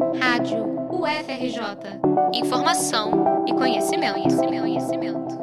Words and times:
Rádio 0.00 0.64
UFRJ. 0.90 2.00
Informação 2.32 3.44
e 3.46 3.52
conhecimento, 3.52 4.14
conhecimento, 4.14 4.60
conhecimento. 4.62 5.38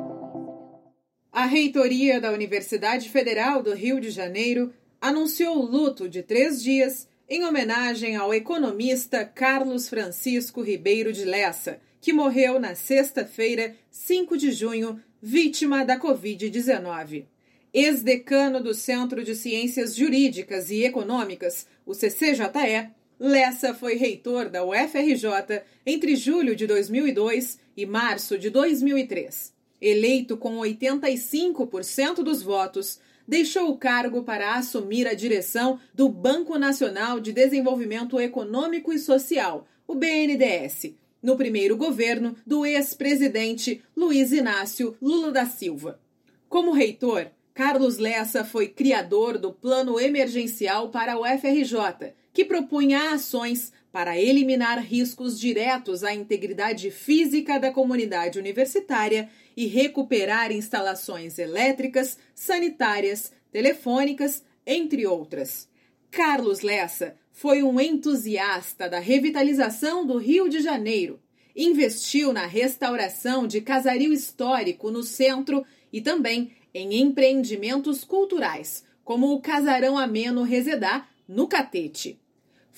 A 1.31 1.45
reitoria 1.45 2.20
da 2.20 2.31
Universidade 2.31 3.07
Federal 3.07 3.62
do 3.62 3.75
Rio 3.75 4.01
de 4.01 4.09
Janeiro 4.09 4.73
anunciou 4.99 5.62
luto 5.62 6.09
de 6.09 6.23
três 6.23 6.63
dias 6.63 7.07
em 7.29 7.46
homenagem 7.46 8.15
ao 8.15 8.33
economista 8.33 9.23
Carlos 9.23 9.88
Francisco 9.88 10.64
Ribeiro 10.64 11.14
de 11.14 11.24
Lessa, 11.24 11.80
que 12.02 12.12
morreu 12.12 12.60
na 12.60 12.74
sexta-feira, 12.74 13.76
5 13.92 14.36
de 14.36 14.52
junho, 14.52 15.00
vítima 15.21 15.86
da 15.86 16.00
Covid-19. 16.00 17.26
Ex-decano 17.71 18.60
do 18.60 18.74
Centro 18.74 19.24
de 19.24 19.36
Ciências 19.36 19.96
Jurídicas 19.96 20.71
e 20.71 20.84
Econômicas, 20.84 21.68
o 21.86 21.94
CCJE, 21.94 22.89
Lessa 23.20 23.73
foi 23.73 23.95
reitor 23.95 24.47
da 24.47 24.63
UFRJ 24.63 25.63
entre 25.86 26.15
julho 26.15 26.55
de 26.55 26.68
2002 26.68 27.59
e 27.75 27.86
março 27.86 28.37
de 28.37 28.50
2003. 28.50 29.54
Eleito 29.82 30.37
com 30.37 30.57
85% 30.57 32.23
dos 32.23 32.44
votos, 32.44 33.00
deixou 33.28 33.69
o 33.69 33.78
cargo 33.78 34.23
para 34.23 34.56
assumir 34.56 35.08
a 35.08 35.16
direção 35.16 35.80
do 35.94 36.08
Banco 36.09 36.58
Nacional 36.59 37.19
de 37.19 37.33
Desenvolvimento 37.33 38.19
Econômico 38.19 38.94
e 38.94 39.00
Social, 39.00 39.67
o 39.88 39.95
BNDES, 39.95 40.94
no 41.22 41.36
primeiro 41.36 41.75
governo 41.75 42.36
do 42.45 42.66
ex-presidente 42.66 43.81
Luiz 43.95 44.31
Inácio 44.31 44.95
Lula 45.02 45.31
da 45.31 45.45
Silva. 45.45 46.00
Como 46.47 46.72
reitor, 46.72 47.31
Carlos 47.53 47.97
Lessa 47.97 48.45
foi 48.45 48.67
criador 48.67 49.39
do 49.39 49.52
Plano 49.52 50.00
Emergencial 50.00 50.89
para 50.89 51.14
a 51.14 51.20
UFRJ, 51.20 52.14
que 52.38 52.45
propunha 52.45 53.14
ações 53.14 53.73
para 53.91 54.16
eliminar 54.16 54.80
riscos 54.80 55.39
diretos 55.39 56.03
à 56.03 56.14
integridade 56.14 56.91
física 56.91 57.59
da 57.59 57.72
comunidade 57.72 58.38
universitária 58.38 59.28
e 59.56 59.66
recuperar 59.66 60.52
instalações 60.52 61.39
elétricas, 61.39 62.16
sanitárias, 62.36 63.34
telefônicas, 63.52 64.44
entre 64.67 65.08
outras. 65.08 65.67
Carlos 66.12 66.62
Lessa 66.62 67.16
foi 67.31 67.64
um 67.64 67.81
entusiasta 67.81 68.88
da 68.88 69.00
revitalização 69.00 70.06
do 70.06 70.19
Rio 70.19 70.47
de 70.47 70.59
Janeiro. 70.59 71.19
Investiu 71.56 72.31
na 72.31 72.45
restauração 72.45 73.47
de 73.47 73.62
casario 73.62 74.14
histórico 74.14 74.92
no 74.92 75.02
centro 75.02 75.66
e 75.92 76.02
também 76.02 76.52
em 76.72 77.02
empreendimentos 77.02 78.03
culturais, 78.03 78.86
como 79.03 79.34
o 79.34 79.42
Casarão 79.42 79.97
Ameno 79.97 80.44
Resedá, 80.44 81.08
no 81.28 81.47
Catete. 81.47 82.22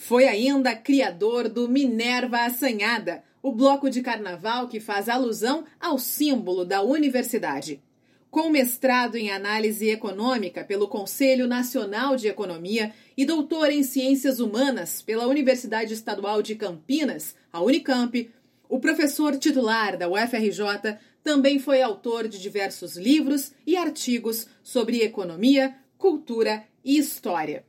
Foi 0.02 0.25
ainda 0.28 0.73
criador 0.75 1.50
do 1.50 1.67
Minerva 1.67 2.39
Assanhada, 2.45 3.22
o 3.44 3.52
bloco 3.52 3.89
de 3.89 4.02
carnaval 4.02 4.69
que 4.69 4.80
faz 4.80 5.09
alusão 5.09 5.66
ao 5.78 6.00
símbolo 6.00 6.64
da 6.64 6.81
universidade. 6.81 7.83
Com 8.31 8.50
mestrado 8.50 9.17
em 9.17 9.30
análise 9.30 9.89
econômica 9.89 10.64
pelo 10.64 10.88
Conselho 10.88 11.47
Nacional 11.47 12.16
de 12.16 12.30
Economia 12.30 12.94
e 13.16 13.25
doutor 13.25 13.72
em 13.72 13.83
ciências 13.83 14.39
humanas 14.39 15.02
pela 15.02 15.28
Universidade 15.28 15.94
Estadual 15.94 16.41
de 16.41 16.56
Campinas, 16.56 17.36
a 17.52 17.61
Unicamp, 17.61 18.31
o 18.69 18.80
professor 18.80 19.38
titular 19.38 19.97
da 19.97 20.08
UFRJ 20.09 20.97
também 21.22 21.59
foi 21.59 21.81
autor 21.81 22.28
de 22.30 22.39
diversos 22.39 22.95
livros 22.95 23.52
e 23.67 23.75
artigos 23.75 24.47
sobre 24.63 25.03
economia, 25.03 25.75
cultura 25.97 26.63
e 26.84 26.97
história. 26.97 27.69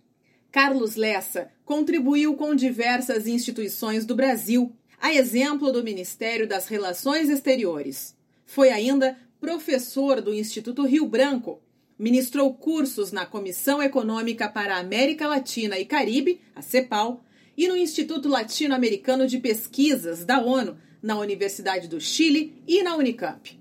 Carlos 0.50 0.96
Lessa 0.96 1.50
contribuiu 1.64 2.34
com 2.34 2.54
diversas 2.54 3.28
instituições 3.28 4.04
do 4.04 4.16
Brasil, 4.16 4.72
a 5.00 5.14
exemplo 5.14 5.70
do 5.70 5.84
Ministério 5.84 6.46
das 6.46 6.66
Relações 6.66 7.28
Exteriores. 7.28 8.16
Foi 8.44 8.70
ainda 8.70 9.16
professor 9.40 10.20
do 10.20 10.34
Instituto 10.34 10.84
Rio 10.84 11.06
Branco, 11.06 11.62
ministrou 11.96 12.52
cursos 12.52 13.12
na 13.12 13.24
Comissão 13.24 13.80
Econômica 13.80 14.48
para 14.48 14.74
a 14.74 14.80
América 14.80 15.28
Latina 15.28 15.78
e 15.78 15.84
Caribe, 15.84 16.40
a 16.54 16.62
CEPAL, 16.62 17.22
e 17.56 17.68
no 17.68 17.76
Instituto 17.76 18.28
Latino-Americano 18.28 19.26
de 19.26 19.38
Pesquisas 19.38 20.24
da 20.24 20.40
ONU, 20.40 20.76
na 21.00 21.16
Universidade 21.18 21.86
do 21.86 22.00
Chile 22.00 22.60
e 22.66 22.82
na 22.82 22.96
Unicamp. 22.96 23.58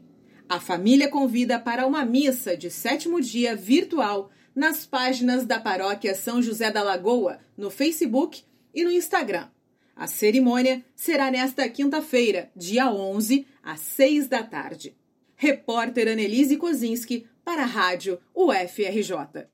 A 0.47 0.59
família 0.59 1.07
convida 1.07 1.59
para 1.59 1.85
uma 1.85 2.03
missa 2.03 2.57
de 2.57 2.71
sétimo 2.71 3.21
dia 3.21 3.56
virtual 3.56 4.31
nas 4.55 4.85
páginas 4.85 5.45
da 5.45 5.59
Paróquia 5.59 6.15
São 6.15 6.41
José 6.41 6.71
da 6.71 6.83
Lagoa, 6.83 7.39
no 7.57 7.69
Facebook 7.69 8.43
e 8.73 8.83
no 8.83 8.91
Instagram. 8.91 9.47
A 9.95 10.07
cerimônia 10.07 10.83
será 10.95 11.29
nesta 11.29 11.67
quinta-feira, 11.67 12.49
dia 12.55 12.89
11, 12.89 13.45
às 13.61 13.81
6 13.81 14.27
da 14.27 14.43
tarde. 14.43 14.95
Repórter 15.35 16.07
Annelise 16.07 16.57
Kozinski 16.57 17.27
para 17.43 17.63
a 17.63 17.65
Rádio 17.65 18.19
UFRJ. 18.33 19.47